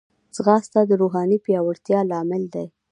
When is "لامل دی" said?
2.11-2.65